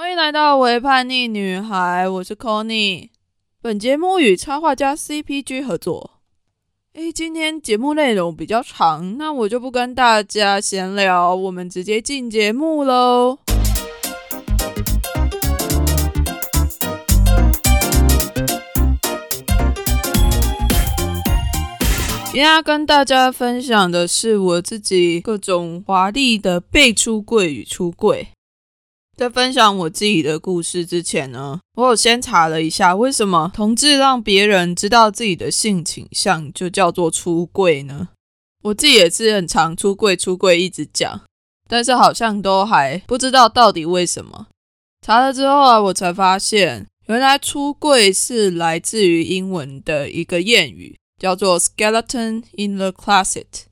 [0.00, 3.08] 欢迎来到为叛逆女孩，我是 Conny。
[3.60, 6.20] 本节目与插画家 CPG 合作。
[6.92, 13.38] 诶，今天节目内容比较长，那我就不跟大家闲聊，我们直接进节目喽。
[22.26, 28.28] 今天要跟大家分享的是我自己各种华丽的被出柜与出柜。
[29.18, 38.10] 在分享我自己的故事之前呢，我有先查了一下，为什么同志让别人知道自己的性倾向就叫做出柜呢？
[38.62, 41.22] 我自己也是很常出柜，出柜一直讲，
[41.68, 44.46] 但是好像都还不知道到底为什么。
[45.04, 53.64] 查了之后啊，我才发现，原来出柜是来自于英文的一个谚语，叫做 “skeleton in the closet”。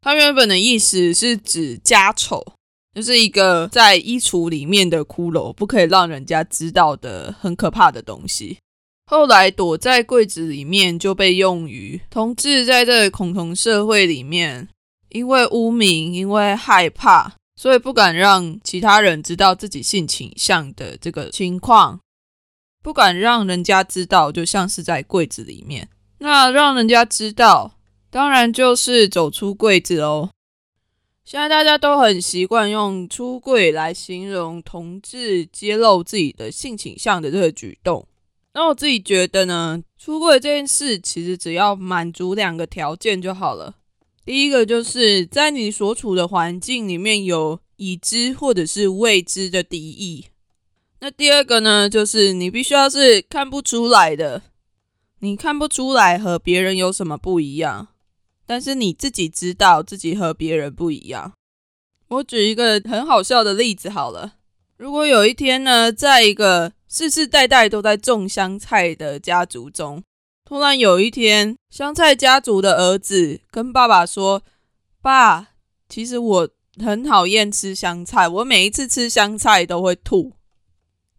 [0.00, 2.54] 它原本的意思是指家丑。
[2.98, 8.58] 就是一个在衣橱里面的骷髅，不可以让人家知道的很可怕的东西。
[9.06, 14.68] 后来躲在柜子里面就被用于同志在这个恐同社会里面，
[15.10, 22.00] 因为污名，因为害怕，所以不敢让其他人知道自己性倾向的这个情况，
[22.82, 25.88] 不敢让人家知道，就像是在柜子里面。
[26.18, 27.76] 那让人家知道，
[28.10, 30.30] 当然就是走出柜子喽。
[31.30, 38.08] 现在大家都很习惯用出柜来形容同志揭露自己的性倾向的这个举动。
[38.54, 43.74] 那我自己觉得呢，出柜这件事其实只要满足两个条件就好了。
[44.24, 50.28] 第一个就是在你所处的环境里面有已知或者是未知的敌意。
[51.00, 54.44] 那第二个呢，就是你必须要是看不出来的，
[55.18, 57.88] 你看不出来和别人有什么不一样。
[58.48, 61.34] 但是你自己知道自己和别人不一样。
[62.08, 64.36] 我举一个很好笑的例子好了。
[64.78, 70.02] 如果有一天呢，在一个世世代代都在种香菜的家族中，
[70.46, 74.42] 突然有一天，香菜家族的儿子跟爸爸说
[75.02, 75.48] ：“爸，
[75.86, 76.48] 其实我
[76.82, 80.32] 很讨厌吃香菜，我每一次吃香菜都会吐。”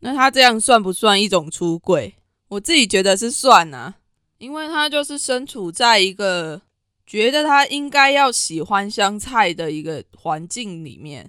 [0.01, 2.16] 那他这样算不算一种出轨？
[2.47, 3.97] 我自己觉得是算啊，
[4.39, 6.63] 因为他就是身处在一个。
[7.09, 11.28] 觉得他应该要喜欢香菜的一个环境里面，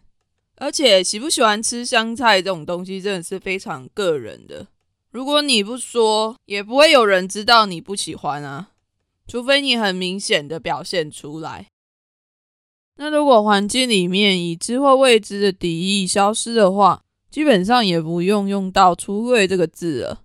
[0.56, 4.66] 而且喜不喜欢吃香菜这种东西真的是非常个人的。
[5.10, 8.72] 如果你不说，也不会有人知道你不喜欢啊，
[9.26, 11.68] 除非你很明显的表现出来。
[12.96, 20.20] 那如果环境里面已知或未知的敌意消失的话，基本上也不用用到出柜这个字了。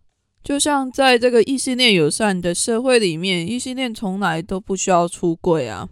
[0.45, 5.89] 就像在这个异性恋友善的社会里面，异性恋从来都不需要出柜啊。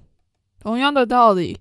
[0.61, 1.57] 同样的道理，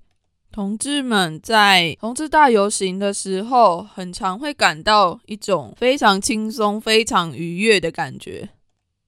[0.52, 8.50] 同志们在同志大游行的时候，很常会感到一种非常轻松、非常愉悦的感觉。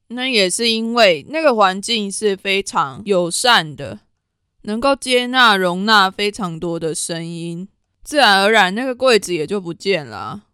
[0.09, 4.01] 那也是因为那个环境是非常友善的，
[4.62, 7.69] 能够接纳、容纳非常多的声音，
[8.03, 10.45] 自然而然那个柜子也就不见了。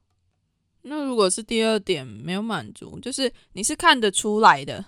[0.83, 4.85] 那如果是第二点没有满足，就是你是看得出来的，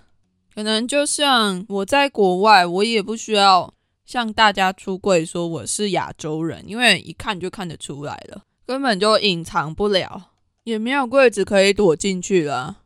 [0.53, 3.73] 可能就像我在国外，我也不需要
[4.05, 10.31] 向大家出柜说我是亚洲人，因为一看就看得出来了，根本就隐藏不了，
[10.63, 12.79] 也没有柜子可以躲进去了。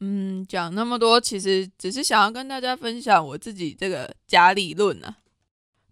[0.00, 5.16] 嗯，讲那么多，其实只是想要跟大家分享我自己这个假理论啊。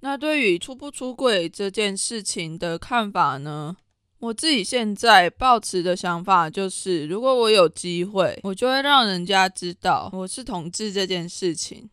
[0.00, 3.76] 那对于出不出柜这件事情的看法呢？
[4.18, 11.90] 我自己现在抱持的想法就是，如果我有机会，我就会让人家知道我是同志这件事情。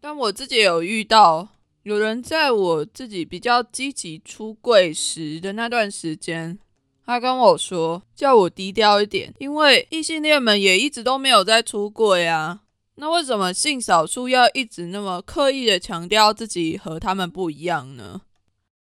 [0.00, 1.48] 但我自己有遇到
[1.82, 6.58] 有人在我自己比较积极出柜时的那段时间，
[7.04, 12.60] 他跟我说叫我低调一点，因为异性恋们也一直都没有在出柜啊。
[12.96, 18.20] 那为什么性少数要一直那么刻意的强调自己和他们不一样呢？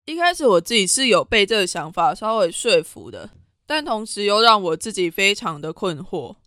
[0.08, 3.30] 一开始我自己是有被这个想法稍微说服的，
[3.66, 6.38] 但同时又让我自己非常的困惑，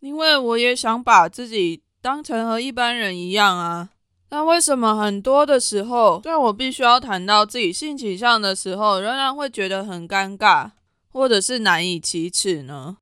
[0.00, 3.90] 因为我也想把自己当成和一般人一样啊。
[4.26, 10.70] 但为什么很多的时候，在我必须要谈到自己性取向的时候，仍然会觉得很尴尬，
[11.10, 12.96] 或者是难以启齿呢？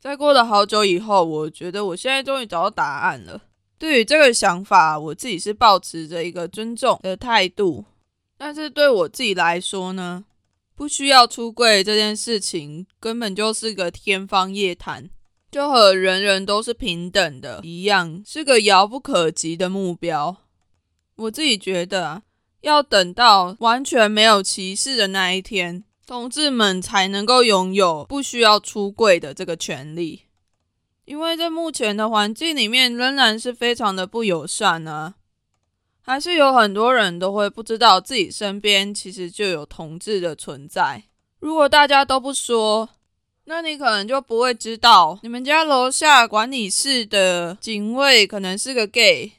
[0.00, 3.42] 在过了好久以后，我觉得我现在终于找到答案了。
[3.78, 7.84] 对于这个想法，我自己是保持着一个尊重的态度。
[8.44, 10.24] 但是对我自己来说呢，
[10.74, 15.10] 不需要出柜这件事情根本就是个天方夜谭，
[15.52, 20.38] 就和人人都是平等的一样，是个遥不可及的目标。
[21.14, 22.24] 我自己觉得，
[22.62, 30.22] 要等到完全没有歧视的那一天，同志们才能够拥有不需要出柜的这个权利。
[31.04, 35.14] 因为在目前的环境里面，仍然是非常的不友善啊，
[36.04, 41.04] 还是有很多人都会不知道自己身边其实就有同志的存在。
[41.38, 42.88] 如果大家都不说，
[43.44, 49.32] 那你可能就不会知道，你们家楼下管理室的警卫可能是个 gay，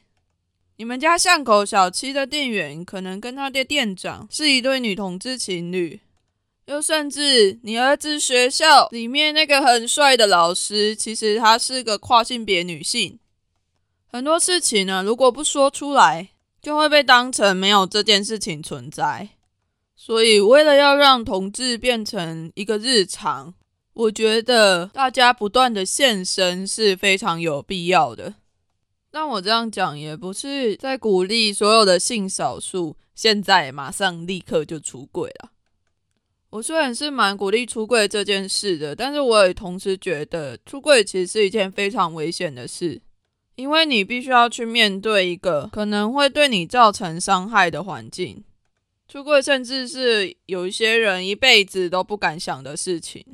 [0.76, 6.00] 你们家巷口小七的店员可能跟他的店长是一对女同志情侣。
[6.66, 13.18] 又甚至，你儿子学校里面那个很帅的老师，其实他是个跨性别女性。
[14.06, 16.30] 很多事情呢，如果不说出来，
[16.64, 19.28] 就会被当成没有这件事情存在。
[19.94, 23.54] 所以，为了要让同志变成一个日常，
[23.92, 28.34] 我觉得大家不断的现身是非常有必要的。
[29.10, 35.50] 但我这样讲，也不是在鼓励所有的性少数现在马上立刻就出柜了。
[36.50, 43.00] 我虽然是蛮鼓励出柜这件事的，但是我也同时觉得出柜其实是一件非常危险的事，
[43.56, 48.42] 因为你必须要去面对一个可能会对你造成伤害的环境。
[49.06, 53.24] 出柜甚至是有一些人一辈子都不敢想的事情。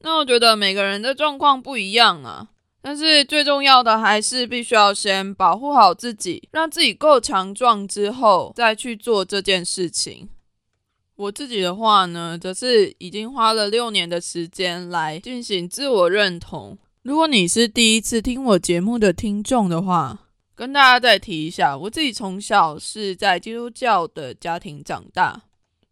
[0.00, 2.48] 那我觉得每个人的状况不一样啊，
[2.80, 10.28] 但是最重要的还是必须要先保护好自己，让自己够强壮之后再去做这件事情。
[11.16, 16.78] 我自己的话呢，则是已经花了六年的时间来进行自我认同。
[17.06, 20.26] 如果你是第一次听我节目的听众的话，
[20.56, 25.40] 跟大家再提一下，我自己从小是在基督教的家庭长大，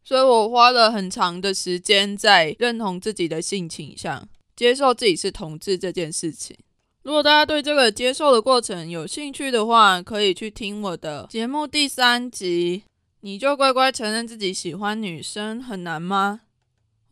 [0.02, 6.56] 所以我花了很长的时间在认同自己的性倾向，接受自己是同志这件事情。
[7.05, 12.82] 如果大家对这个接受的过程有兴趣的话，可以去听我的节目第三集。
[13.20, 16.40] 你就乖乖承认自己喜欢女生很难吗？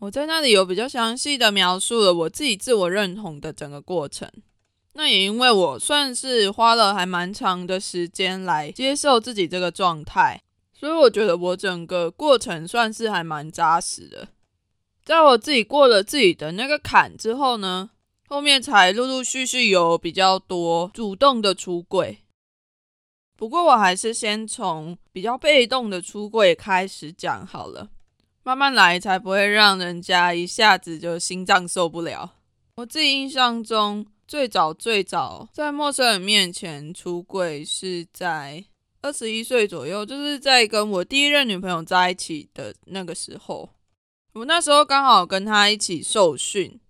[0.02, 4.28] 我在那里有比较详细的描述了我自己自我认同的整个过程。
[4.94, 14.26] 那也因为我算是花了还蛮长的时间来接受自己这个状态，所以我觉得我整个过程算是还蛮扎实的。
[15.04, 17.90] 在我自己过了自己的那个坎之后呢，
[18.26, 22.18] 后面才陆陆续续有比较多主动的出柜。
[23.36, 27.90] 不过我还是先从比较被动的出柜开始讲好了，
[28.42, 32.34] 慢慢来才不会让人家一下子就心脏受不了。
[32.76, 38.64] 我自己印象中，最早最早在陌生人面前出柜是在
[39.00, 43.70] 二十一岁左右，就是在跟我第一任女朋友在一起的那个时候。
[44.32, 46.80] 我那时候刚好跟她一起受训，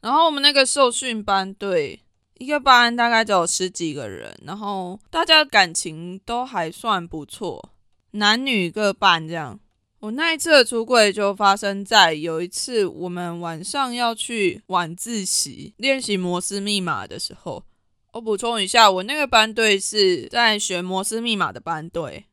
[0.00, 2.00] 然后我们那个受训班队。
[2.38, 7.70] 一个班大概只有十几个人，然后大家感情都还算不错，
[8.10, 9.58] 男女各半这样。
[10.06, 17.64] 我那一次的出柜就发生在有一次我们晚上要去晚自习练习摩斯密码的时候。
[18.12, 22.26] 我补充一下，我那个班队是在学摩斯密码的班队。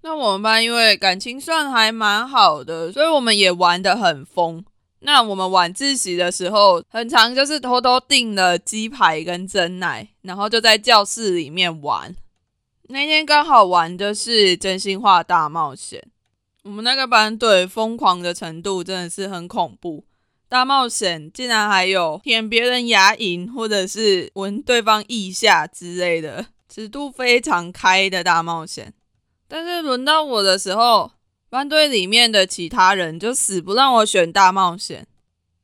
[0.00, 4.64] 那我们班因为感情算还蛮好的，所以我们也玩得很疯。
[5.00, 12.16] 那我们晚自习的时候，很长就是偷偷订了鸡排跟蒸奶，然后就在教室里面玩。
[12.84, 16.02] 那天刚好玩的是真心话大冒险，
[16.64, 20.04] 我们那个班队疯狂的程度真的是很恐怖。
[20.48, 28.92] 大冒险竟然还有舔别人牙龈，或者是闻对方腋下之类的，尺度非常开的大冒险。
[29.48, 31.12] 但是轮到我的时候。
[31.52, 35.06] 班队里面的其他人就死不让我选大冒险，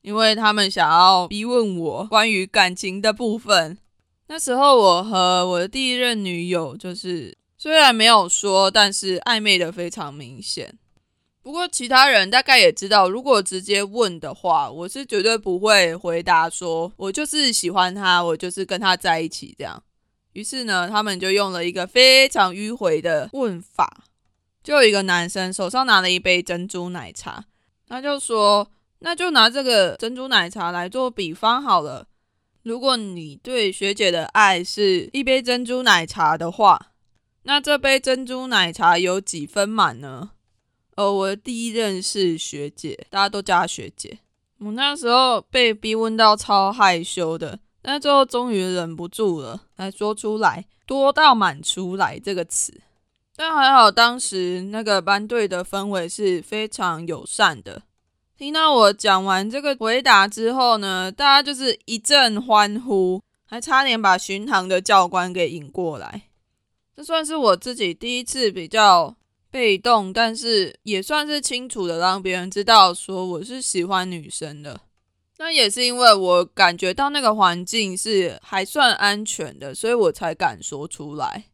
[0.02, 3.78] 因为他们想要逼问我关于感情的部分。
[4.26, 10.76] 那时候我和我的第一任女友就是虽然没有说，但是暧昧的非常明显。
[11.48, 19.82] 不过其他人大概也知道，如果直接问的话，我是绝对不会回答说我就是喜欢他，我就是跟他在一起这样。
[20.34, 24.04] 于是呢，他们就用了一个非常迂回的问法。
[24.62, 27.46] 就有一个男生手上拿了一杯珍珠奶茶，
[27.88, 32.08] 他就说：“那就拿这个珍珠奶茶来做比方好了。
[32.62, 36.88] 如果你对学姐的爱是一杯珍珠奶茶的话，
[37.44, 40.32] 那这杯珍珠奶茶有几分满呢？”
[40.98, 44.18] 呃，我的第一任是学姐，大家都叫她学姐。
[44.58, 52.80] 我那时候被逼问到超害羞的，但最后终于忍不住了，来说出来“多到满出来”这个词。
[53.36, 57.82] 但还好，当时那个班队的氛围是非常友善的。
[58.36, 66.22] 听到我讲完这个回答之后呢，大家就是一阵欢呼，还差点把巡堂的教官给引过来。
[66.96, 69.14] 这算是我自己第一次比较
[69.50, 74.80] 被动，但是也算是清楚的让别人知道说我是喜欢女生的。
[75.38, 81.44] 那也是因为我感觉到那个环境是还算安全的，所以我才敢说出来。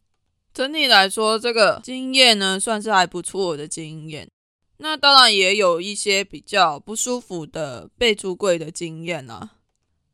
[0.54, 4.30] 整体来说，这个经验呢算是还不错的经验。
[4.76, 9.50] 那当然也有一些比较不舒服的被出柜的经验啊。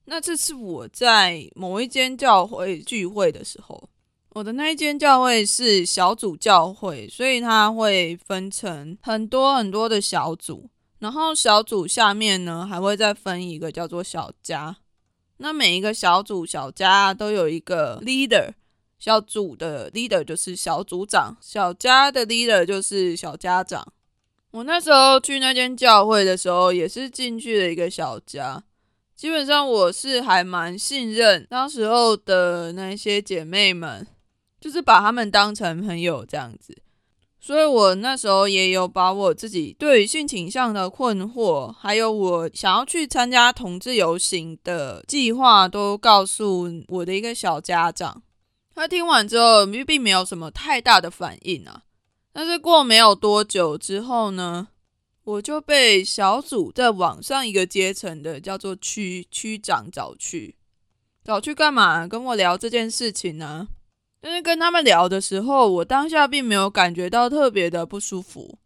[0.07, 3.90] 那这次我在某一间教会聚会的时候，
[4.33, 10.71] 我的那一间教会是小组教会，所以它会分成很多很多的小组，
[11.01, 14.77] 然后小组下面呢还会再分一个叫做小家。
[15.39, 18.53] 那每一个小组小家都有一个 leader。
[18.99, 23.95] 小组的 leader 就是小组长，小家的 leader 就是小家长。
[24.51, 28.63] 我那时候去那间教会的时候，也是进去了一个小家。
[29.17, 34.07] 基本上我是还蛮信任当时候的那些姐妹们，
[34.61, 36.77] 就是把他们当成朋友这样子。
[37.43, 48.23] 所以我那时候也有把我自己对于性倾向的困惑，还有我想要去参加同志游行的计划，都告诉我的一个小家长。
[48.75, 51.85] 他听完之后，并没有什么太大的反应啊。
[52.31, 54.69] 但是过没有多久之后呢，
[55.25, 60.57] 我就被小组在网上一个阶层的叫做区区长找去，
[61.25, 62.07] 找去干嘛？
[62.07, 63.69] 跟我聊这件事情呢？
[64.21, 68.59] 但是跟他们聊的时候，我当下并没有感觉到特别的不舒服，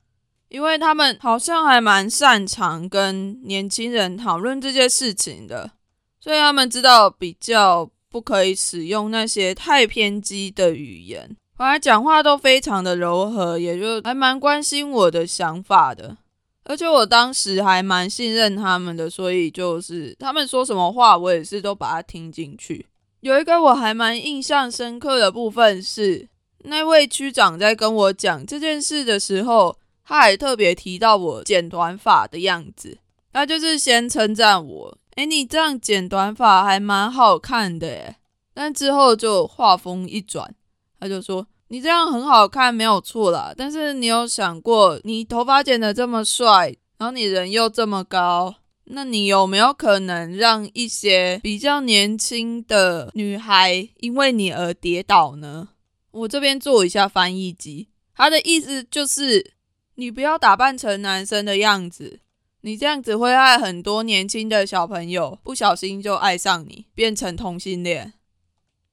[0.49, 5.73] 因为他们好像还蛮擅长跟年轻人讨论这些事情的，
[6.21, 7.91] 所以他们知道比较。
[8.15, 16.17] 不可以使用那些太偏激的语言，反而讲话都非常的柔和，也就还蛮关心我的想法的。
[16.63, 22.87] 而且我当时还蛮信任他们的，所以就是他们说什么话，我也是都把它听进去。
[23.25, 26.29] 有一个我还蛮印象深刻的部分是，
[26.65, 32.99] 那位区长在跟我讲这件事的时候，他还特别提到我剪短发的样子，
[33.33, 34.99] 他就是先称赞我。
[35.15, 38.17] 哎，你这样剪短发还蛮好看的诶
[38.53, 40.55] 但之后就话锋一转，
[41.01, 43.55] 他就说你这样很好看，没有错啦。
[43.57, 55.69] 但是你有想过，你头发剪得这么帅，然后你人又这么高，那你有没有可能让一些比较年轻的女孩因为你而跌倒呢？
[56.11, 59.53] 我这边做一下翻译机，他的意思就是
[59.95, 62.21] 你不要打扮成男生的样子。
[62.61, 68.15] 你这样子会害很多年轻的小朋友不小心就爱上你，变成同性恋。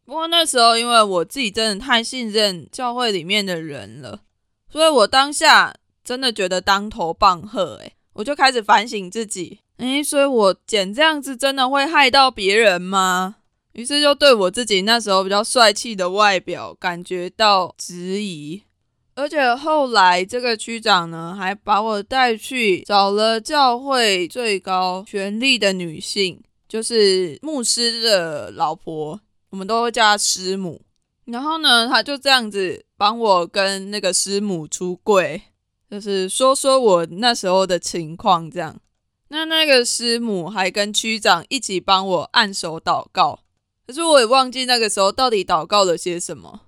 [0.03, 4.21] 不过那时候因为我自己真的太信任教会里面的人了，
[4.69, 13.37] 所以我当下真的觉得当头棒喝，诶，我就开始反省自己，诶，所以我剪这样子真的会害到别人吗？
[13.73, 18.61] 于是就对我自己那时候比较帅气的外表感觉到质疑。
[19.15, 29.19] 而且后来，这个区长呢，还把我带去找了教会最高权力的女性，就是牧师的老婆，
[29.49, 30.79] 我们都会叫她师母。
[31.25, 35.41] 然后呢，他就这样子帮我跟那个师母出柜，
[35.89, 38.79] 就是说说我那时候的情况这样。
[39.31, 43.39] 那那个师母还跟区长一起帮我按手祷告，
[43.87, 46.61] 可是我也忘记那个时候到底祷告了些什么。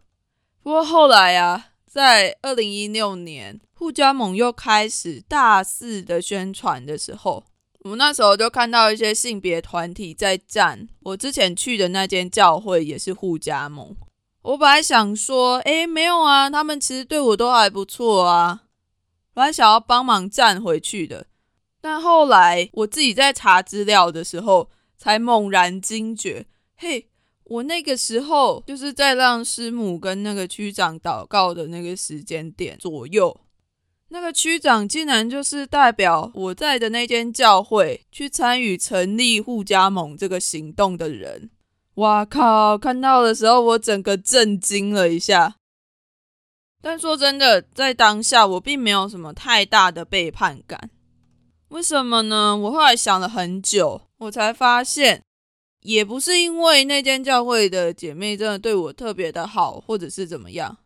[0.64, 1.68] 不过后来啊。
[1.86, 7.44] 在二零一六年，互加盟又开始大肆的宣传的时候，
[7.82, 10.90] 我们那时候就看到一些性别团体在站。
[11.04, 13.96] 我之前去的那间教会也是互加盟。
[14.42, 18.64] 我本来想说，诶，没有啊，他们其实对我都还不错啊，
[19.36, 21.28] 本来想要帮忙站回去的。
[21.84, 26.46] 但后来我自己在查资料的时候，才猛然惊觉，
[26.78, 27.10] 嘿。
[27.46, 33.42] 我那个时候就是在让师母跟那个区长祷告的那个时间点左右，
[34.08, 41.50] 那个区长竟然就是代表我在的那间教会去参与成立互加盟这个行动的人。
[41.96, 42.78] 哇靠！
[42.78, 45.58] 看到的时候我整个震惊了一下。
[46.82, 50.90] 但说真的，在当下我并没有什么太大的背叛感。
[51.74, 52.56] 为什么呢？
[52.56, 55.24] 我后来想了很久，我才发现。
[55.82, 60.78] 也不是因为那间教会的姐妹真的对我特别的好，或者是怎么样，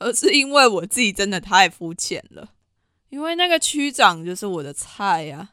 [0.00, 2.50] 而是因为我自己真的太肤浅了。
[3.08, 5.50] 因为那个区长就是我的菜呀，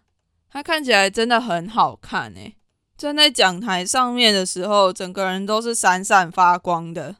[0.50, 2.58] 他看起来真的很好看诶，
[2.98, 7.18] 站在讲台上面的时候，整个人都是闪闪发光的，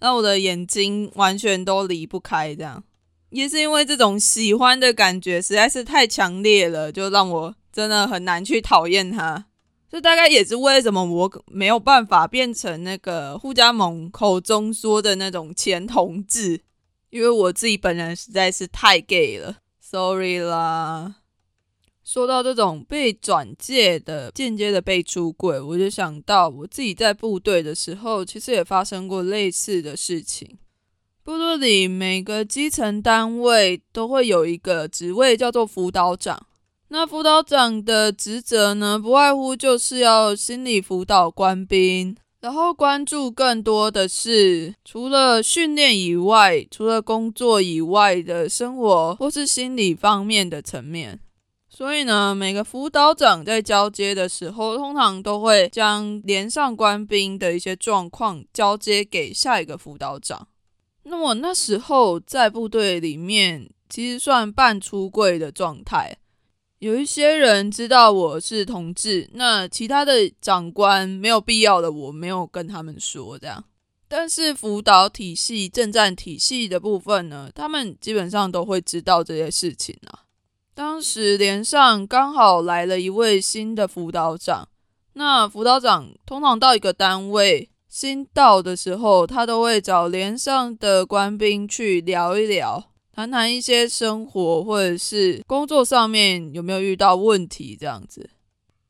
[0.00, 2.54] 让我的眼睛完全都离不开。
[2.54, 2.82] 这样
[3.30, 9.46] 也是因为这种喜欢的感觉实在是太强烈了，就让我真的很难去讨厌他。
[9.90, 16.60] 这大概也是为什么我没有办法变成那个互加盟口中说的那种前同志，
[17.10, 21.16] 因为我自己本人实在是太 gay 了，sorry 啦。
[22.04, 30.58] 说到这种被转介的间接的被出轨，我就想到我自己在部队的时候，其实也发生过类似的事情。
[31.30, 36.44] 部队里每个基层单位都会有一个职位叫做辅导长，
[36.88, 51.20] 那辅导长的职责呢，不外乎就是要心理辅导官兵，然后关注更多的是除了训练以外，除了工作以外的生活或是心理方面的层面。
[51.68, 60.48] 所以呢，每个辅导长在交接的时候，通常都会将连上官兵的一些状况交接给下一个辅导长。
[61.04, 66.16] 那我那时候在部队里面，其实算半出柜的状态。
[66.78, 73.64] 有一些人知道我是同志，那其他的长官没有必要的，我没有跟他们说这样。
[74.08, 80.24] 但是辅导体系、政战体系的部分呢，他们基本上都会知道这些事情啊。
[80.74, 84.68] 当时连上刚好来了一位新的辅导长，
[85.12, 98.30] 那辅导长通常到一个单位新到的时候，他都会找连上的官兵去聊一聊，谈谈一些生活或者是工作上面有没有遇到问题这样子。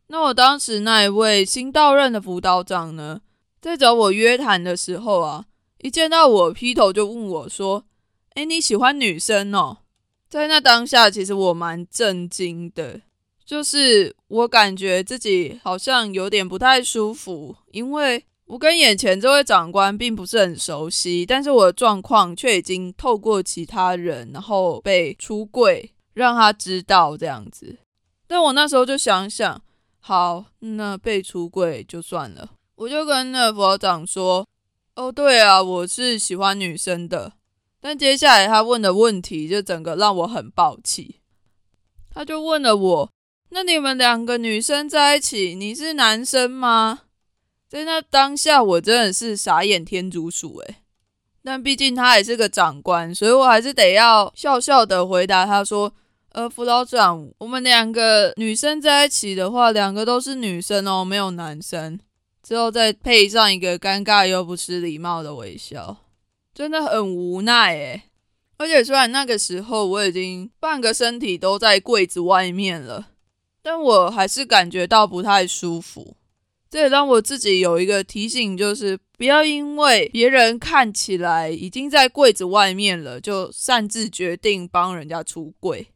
[0.09, 3.23] 那我当时那一位新到任的辅导长呢，
[3.59, 5.47] 在找我约谈的时候啊，
[5.79, 7.87] 一见到我劈头就问我说
[8.37, 9.79] ：“哎，你喜欢女生哦？”
[10.29, 13.01] 在那当下，其实我蛮震惊的，
[13.47, 27.79] 就是我感觉自己好像有点不太舒服，因为我跟眼前这位长官并不是很熟悉，但是我的状况却已经透过其他人，然后被出柜让他知道这样子。
[28.27, 29.63] 但我那时候就想想，
[30.01, 34.45] 好，那被出柜就算了，我就跟那副长说
[34.97, 37.35] ：“哦，对啊，我是喜欢女生的。”
[37.81, 41.21] 但接下来他问的问题就整个让我很暴气，
[42.13, 43.13] 他就问了我
[43.51, 47.03] ：“那你们两个女生在一起，你是男生吗？”
[47.71, 50.79] 在那当下，我真的是傻眼天竺鼠诶。
[51.45, 55.95] 但毕竟他也是个长官，所以我还是得要笑笑的回答他说
[56.35, 62.01] ：“呃，辅导长，我们两个女生在一起的话，两个都是女生哦，没有男生。”
[62.43, 65.99] 之后再配上一个尴尬又不失礼貌的微笑。
[66.53, 68.03] 真的很无奈诶，
[68.59, 73.11] 而且虽然那个时候我已经半个身体都在柜子外面了，
[73.63, 76.17] 但我还是感觉到不太舒服。
[76.71, 85.89] 这也让我自己有一个提醒，就是不要因为别人看起来已经在柜子外面了，就擅自决定帮人家出柜，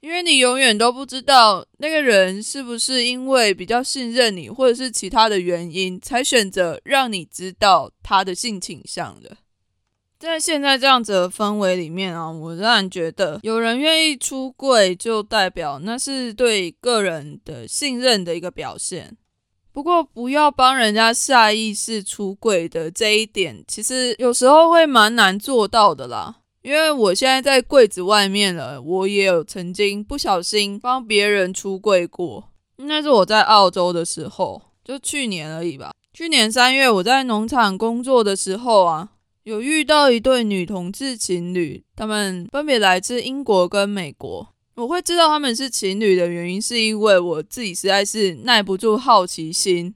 [0.00, 9.38] 因为你永远都不知道那个人是不是因为比较信任你，或者是其他的原因，才选择让你知道他的性倾向的。
[10.18, 19.16] 在现在这样子的氛围里面啊，我仍然觉得有人愿意出柜，就代表那是对个人的信任的一个表现。
[19.72, 26.36] 不过，不要帮人家下意识出柜的这一点，其实有时候会蛮难做到的啦。
[26.62, 32.50] 因为我现在在柜子外面了，我也有曾经不小心帮别人出柜过。
[32.76, 35.92] 那是我在澳洲的时候，就去年而已吧。
[36.12, 39.08] 去年三月，我在农场工作的时候啊。
[39.44, 44.51] 有遇到一对女同志情侣，他们分别来自英国跟美国。
[44.74, 49.94] 我会知道他们是情侣的原因，是因为我自己实在是耐不住好奇心，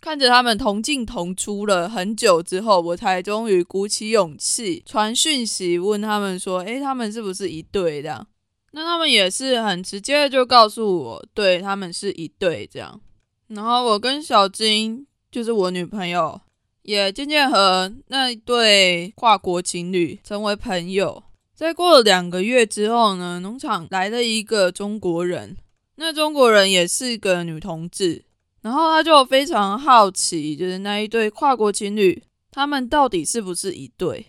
[0.00, 8.26] 看着他们同进同出了很久之后，我才终于鼓起勇气传讯息问他们说：“诶，他们是不是一对的？”
[8.72, 13.00] 那他们也是很直接的就告诉我，对他们是一对这样。
[13.48, 16.40] 然后我跟小金，就是我女朋友。
[16.84, 21.22] 也渐渐和那一对跨国情侣成为朋友。
[21.62, 25.56] 在过了两个月之后呢，农场来了一个中国人，
[25.94, 28.24] 那中国人也是个女同志，
[28.62, 32.20] 然后他就非常好奇，就是那一对跨国情侣，
[32.50, 34.26] 他们到底是不是一对？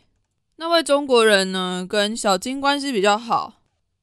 [0.58, 3.62] 那位中国人呢，跟小金关系比较好，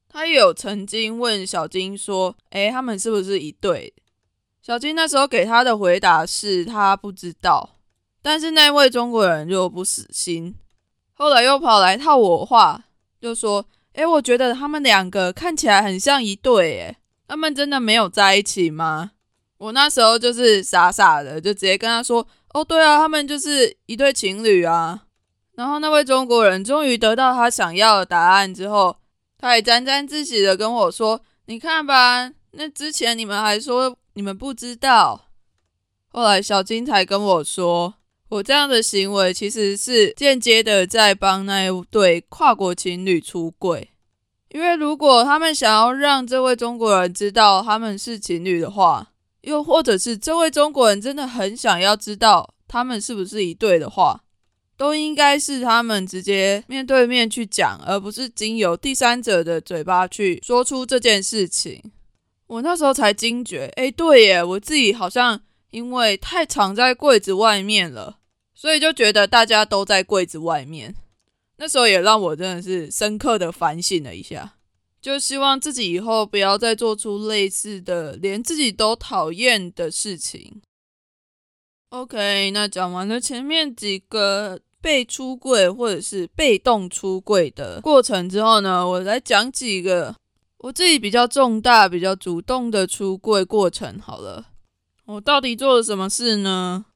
[0.09, 3.95] 他也有曾经问小金说：“诶，他们是不是一对？”
[4.61, 7.77] 小金那时候给他的回答是他不知道。
[8.21, 10.57] 但是那位中国人就不死心，
[11.13, 12.87] 后来又跑来套我话，
[13.21, 16.97] 就说：“诶，我觉得他们两个看起来很像一对，诶，
[17.29, 19.13] 他们真的没有在一起吗？”
[19.59, 25.03] 我那时候就是傻傻的，就直接跟他说：“哦，对啊，他们就是一对情侣啊。”
[25.55, 28.97] 然后那位中国人终于得到他想要的答案之后，
[29.37, 35.27] 他也沾沾自喜的跟我说：“你看吧，那之前你们还说你们不知道，
[36.09, 37.95] 后来小金才跟我说。”
[38.31, 43.91] 我这样的行为其实是间接的在帮那一对跨国情侣出柜，
[44.51, 49.13] 因为如果他们想要让这位中国人知道他们是情侣的话，
[49.43, 54.23] 又或者是这位中国人真的很想要知道他们是不是一对的话。
[54.77, 61.83] 都应该是他们直接面对面去讲，而不是经由第三者的嘴巴去说出这件事情。
[62.47, 65.39] 我那时候才惊觉，哎，对耶，我自己好像
[65.71, 68.20] 因为太常在柜子外面了，
[68.61, 70.95] 所以就觉得大家都在柜子外面。
[71.57, 74.57] 那时候也让我真的是深刻的反省了一下，
[75.01, 80.61] 就希望自己以后不要再做出类似的连自己都讨厌的事情。
[81.89, 84.61] OK，那讲完了前面几个。
[84.83, 90.17] 被出柜或者是被动出柜的过程之后呢，我来讲几个
[90.57, 94.01] 我自己比较重大、比较主动的出柜过程。
[94.01, 94.47] 好了，
[95.05, 96.87] 我到底做了什么事呢？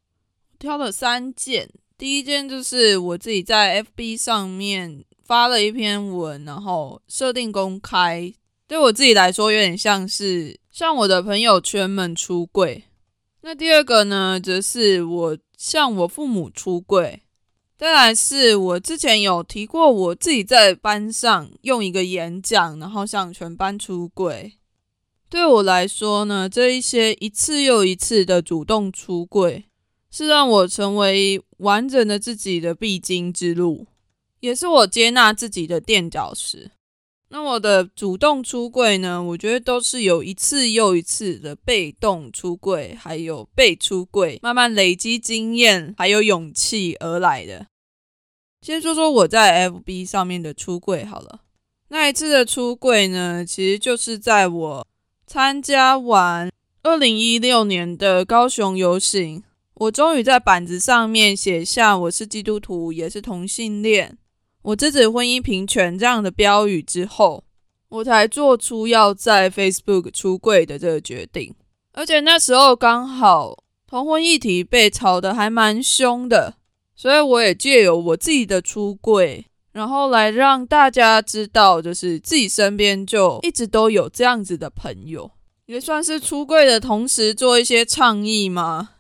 [0.65, 1.69] 挑了三件。
[1.99, 8.33] 第一件就是我自己在 FB 上面发了一篇文，然后设定公开。
[8.67, 12.85] 对我自己来说，有点像是向我的朋友圈们出柜。
[13.43, 17.21] 那第二个呢，则是我向我父母出柜。
[17.77, 24.55] 再来是我之前有提过，我自己在班上用一个演讲，然后向全班出柜。
[25.29, 29.67] 对我来说呢，这一些一次又一次的主动出柜，
[30.17, 33.89] 是让我成为完整的自己的必经之路，
[34.39, 36.71] 也是我接纳自己的垫脚石。
[37.31, 39.21] 那我的主动出柜呢？
[39.21, 47.67] 我觉得都是有一次又一次的被动出柜，还有被出柜，慢慢累积经验，还有勇气而来的。
[48.63, 51.41] 先说说我在 FB 上面的出柜好了。
[51.89, 54.87] 那一次的出柜呢，其实就是在我
[55.27, 56.53] 参加完
[56.85, 59.43] 二零一六年的高雄游行，
[59.75, 64.17] 我终于在板子上面写下“我是基督徒，也是同性恋”。
[64.63, 67.45] 我支持婚姻平权这样的标语之后，
[67.89, 71.55] 我才做出要在 Facebook 出柜的这个决定。
[71.93, 76.55] 而且那时候刚好同婚议题被炒得还蛮凶的，
[76.95, 85.33] 所以我也借由我自己的出柜，然后来让大家知道，就是自己身边就一直都有这样子的朋友，
[85.67, 88.91] 也算是出柜的同时做一些倡议吗？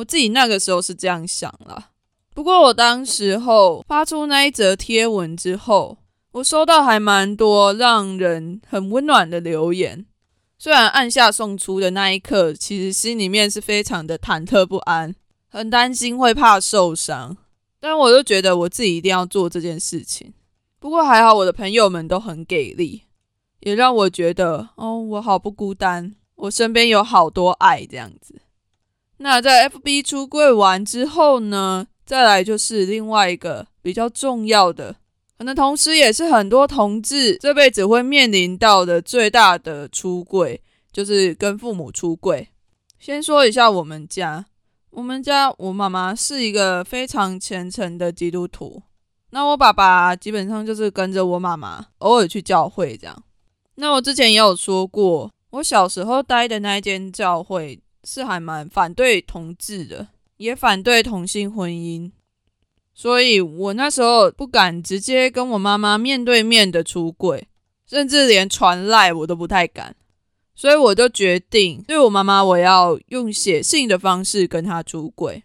[0.00, 1.90] 我自己那个时候是这样想了。
[2.34, 5.98] 不过我当时候发出那一则贴文之后，
[6.32, 10.06] 我收到还蛮多让人很温暖的留言。
[10.58, 15.14] 虽然按下送出的那一刻，其实心里面是非常的忐忑不安，
[15.48, 17.36] 很担心会怕受伤，
[17.78, 20.32] 但我就觉得我自己一定要做这件事情。
[20.78, 23.02] 不过还好，我的朋友们都很给力，
[23.60, 28.40] 也让我觉得哦，我好不孤单，我身边有好多爱这样子。
[29.22, 31.86] 那在 FB 出柜完之后呢？
[32.06, 34.96] 再来就是另外一个比较重要的，
[35.38, 42.48] 可能同时也是很多同志这辈子会面临到的最大的出柜，就是跟父母出柜。
[42.98, 44.46] 先说一下我们家，
[44.90, 48.82] 我们家我妈妈是一个非常虔诚的基督徒，
[49.30, 53.22] 那我爸爸基本上就是跟着我妈妈偶尔去教会这样。
[53.76, 60.08] 那我之前也有说过，我小时候待的那一间教会是还蛮反对同志的。
[60.36, 62.10] 也反对同性婚姻，
[62.94, 67.46] 所以我那时候不敢直接跟我妈妈面对面的出柜，
[67.86, 69.94] 甚至连传赖我都不太敢，
[70.54, 75.42] 所以我就决定对我妈妈，我要用写信的方式跟她出柜。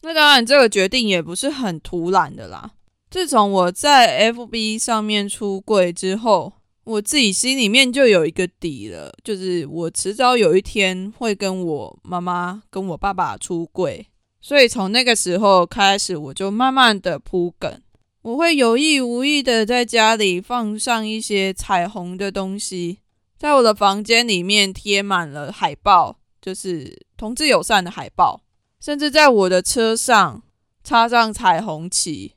[0.00, 2.70] 那当然，这个决定也不是很突然的啦。
[3.10, 14.06] 自从我在 FB 上面出柜之后，我自己心里面就有一个底了，就是我迟早有一天会跟我妈妈、跟我爸爸出柜。
[14.40, 17.80] 所以从那个时候开始，我就慢慢的铺梗，
[18.22, 22.98] 我会有意无意的在家里放上一些彩虹的东西，
[23.38, 28.42] 在我的房间里面贴满了海报，就是同志友善的海报，
[28.80, 30.42] 甚至在我的车上
[30.82, 32.32] 插上彩虹旗。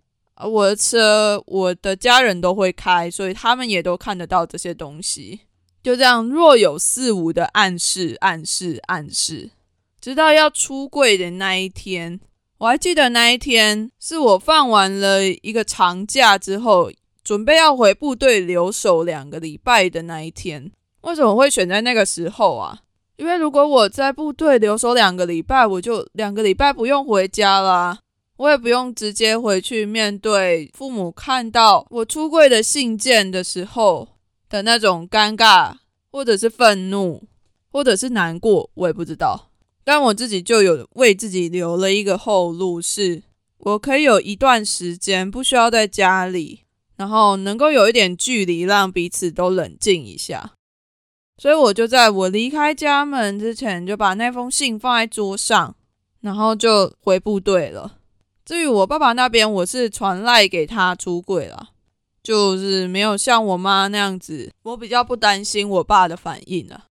[0.46, 5.42] 我的车，我的家人都会开，所以他们也都看得到这些东西。
[5.82, 9.50] 就这样若有似无的暗示、暗示、暗示。
[10.00, 12.20] 直到要出柜的那一天，
[12.58, 16.92] 我还记得那一天是我放完了一个长假之后，
[17.24, 20.72] 准备要回部队留守两个礼拜的那一天。
[21.02, 22.80] 为什么会选在那个时候啊？
[23.16, 28.00] 因为如果我在部队留守两个礼拜，我就两个礼拜不用回家啦，
[28.44, 34.10] 我也不用直接回去面对父母看到我出柜的信件的时候
[34.50, 35.76] 的那种尴尬，
[36.12, 37.24] 或者是愤怒，
[37.72, 39.50] 或者是难过，我也不知道。
[39.86, 43.24] 但我自己就有为自己留了一个后路，是
[43.60, 46.64] 我可以有一段时间不需要在家里，
[46.98, 50.52] 然后能够有一点距离，让彼此都冷静一下。
[51.38, 55.78] 所以我就在我离开家门之前，就把那封信放在桌上，
[56.20, 58.00] 然后就回部队了。
[58.46, 61.70] 至于我爸爸那边，我是传赖给他出柜了，
[62.22, 66.86] 就是没有像我妈那样子，我比较不担心我爸的反应了。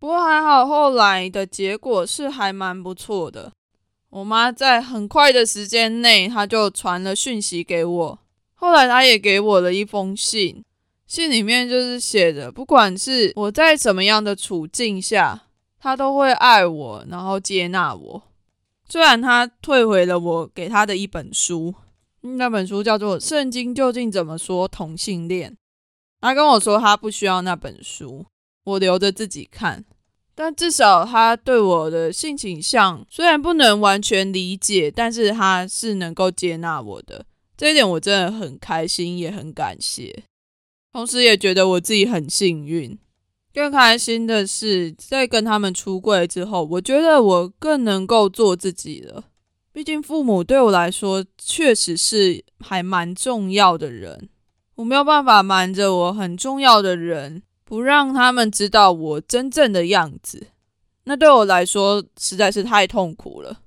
[0.00, 3.52] 不过还好，后来的结果是还蛮不错的。
[4.10, 8.18] 我妈在很快的时间内，她就传了讯息给我。
[8.54, 10.64] 后来她也给我了一封信。
[11.06, 15.46] 信里面就是写着，不管是我在什么样的处境下，
[15.80, 18.22] 他都会爱我，然后接纳我。
[18.88, 21.74] 虽然他退回了我给他的一本书，
[22.22, 25.50] 那本书叫做《圣经究竟怎么说同性恋》，
[26.20, 28.26] 他跟我说他不需要那本书，
[28.64, 29.84] 我留着自己看。
[30.34, 37.26] 但至少他对我的性倾向虽然不能完全理解，但是他是能够接纳我的。
[37.56, 40.22] 这一点我真的很开心，也很感谢。
[40.92, 42.96] 同时也觉得我自己很幸运，
[43.58, 49.24] 更开心的是，在跟他们出柜之后，我觉得我更能够做自己了。
[49.72, 54.28] 毕竟父母对我来说确实是还蛮重要的人，
[54.76, 60.46] 我没有办法瞒着我很重要的人，不让他们知道我真正的样子，
[61.04, 63.58] 那对我来说实在是太痛苦了。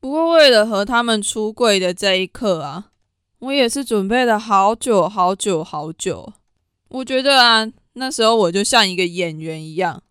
[0.00, 2.86] 不过为了和他们出柜的这一刻啊，
[3.40, 6.32] 我也是准备了好久好久好久。
[6.88, 10.02] 我觉得啊，那时候我就像一个演员一样，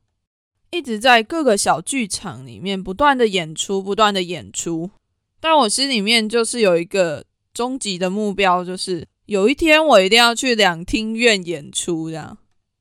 [0.71, 4.91] 一直在各个小剧场里面不断的演出，不断的演出。
[5.39, 12.10] 但我心里面就是有一个终极的目标，就是有一天我一定要去两厅院演出。
[12.10, 12.38] 这样，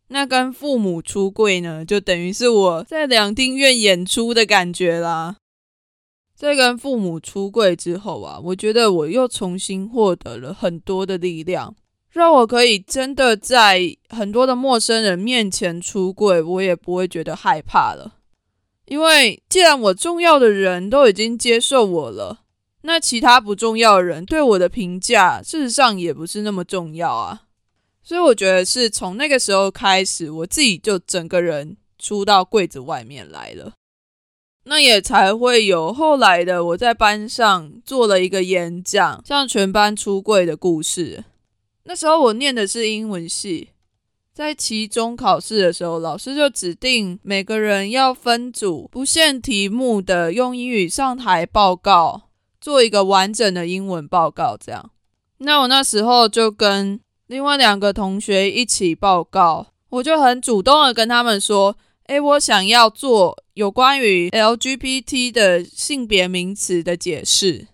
[0.09, 5.37] 那跟父母出柜呢，就等于是我在两厅院演出的感觉啦。
[6.35, 11.75] 在跟父母出柜之后啊，我觉得我又重新获得了很多的力量。
[12.16, 18.14] 让我可以真的在很多的陌生人面前出柜，我也不会觉得害怕了。
[18.87, 22.40] 因为既然我重要的人都已经接受我了，
[22.83, 27.42] 那其他不重要的人对我的评价，事实上也不是那么重要啊。
[28.02, 33.72] 所以我觉得是从那个时候开始，我自己就整个人出到柜子外面来了。
[34.64, 41.24] 那也才会有后来的我在班上做了一个演讲，向全班出柜的故事。
[41.88, 43.68] 那时候我念的是英文系，
[44.35, 52.22] 在期中考试的时候，老师就指定每个人要分组，不限题目的用英语上台报告，
[52.61, 54.57] 做一个完整的英文报告。
[54.57, 54.90] 这样，
[55.38, 61.77] 那我那时候就跟另外两个同学一起报告，我就很主动的跟他们说
[62.09, 67.68] ：“诶，我想要做有关于 LGBT 的性别名词的解释。”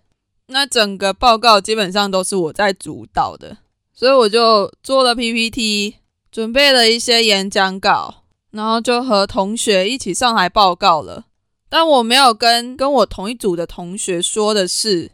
[0.47, 3.57] 那整个报告基本上都是我在主导的。
[4.03, 5.95] 所以我就做了 PPT，
[6.29, 11.27] 准备了一些演讲稿，然后就和同学一起上台报告了。
[11.69, 15.11] 但我没有跟跟我同一组的同学说的是，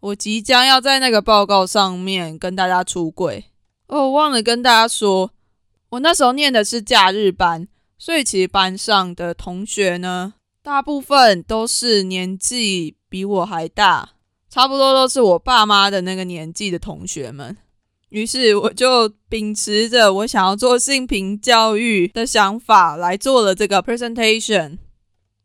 [0.00, 3.44] 我即将要在那个报告上面跟大家出柜。
[3.88, 5.32] 哦，忘了跟大家说，
[5.90, 14.12] 我那时候念的是假日班，所以其实班上的同学呢，大部分都是年纪比我还大，
[14.48, 17.54] 差不多都是我爸妈的那个年纪的同学们。
[18.10, 24.78] 于是我就秉持着我想要做性平教育的想法来做了这个 presentation。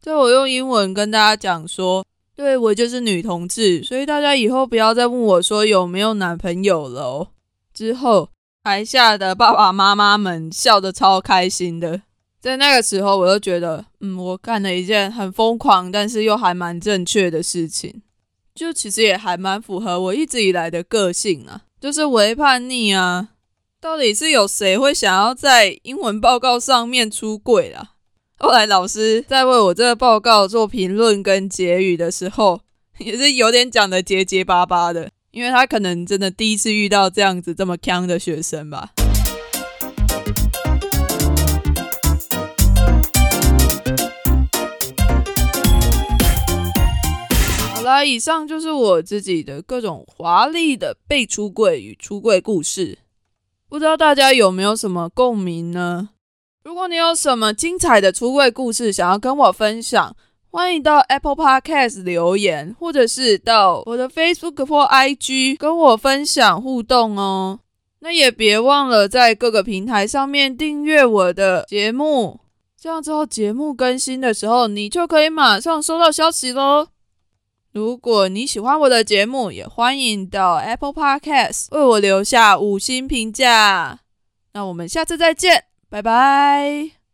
[0.01, 7.27] 就我用英文跟大家讲说，对我就是女同志，所以大家以后不要再问我说有没有男朋友了哦。
[7.73, 8.29] 之后
[8.63, 12.01] 台下的爸爸妈妈们笑得超开心的。
[12.39, 18.03] 在那个时候，我就觉得，嗯，我干了一件很疯狂，但是又还蛮正确的事情。
[18.53, 21.63] 就其实也还蛮符合我一直以来的个性啊。
[21.85, 23.29] 就是违叛逆啊！
[23.79, 27.91] 到底是有谁会想要在英文报告上面出柜啊？
[28.39, 32.61] 后来老师在为我这个报告做评论跟结语的时候，
[32.97, 38.89] 也是有点讲的结结巴巴的，因为他可能真的第一次遇到这样子这么强的学生吧。
[47.87, 52.97] 好以上就是我自己的各种华丽的被出柜与出柜故事，
[53.69, 56.09] 不知道大家有没有什么共鸣呢？
[56.63, 60.15] 如果你有什么精彩的出柜故事想要跟我分享，
[60.49, 67.59] 欢迎到 Apple Podcast 留言，或者是到我的 Facebook 或 IG 跟我分享互动哦。
[67.99, 72.39] 那也别忘了在各个平台上面订阅我的节目，
[72.79, 76.87] 这样之后节目更新的时候，你就可以马上收到消息喽。
[77.75, 83.99] 如果你喜欢我的节目，也欢迎到 Apple Podcast 为我留下五星评价。
[84.53, 87.04] 那我们下次再见，拜拜。